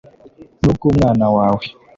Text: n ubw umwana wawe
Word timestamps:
n 0.61 0.63
ubw 0.69 0.83
umwana 0.91 1.25
wawe 1.35 1.65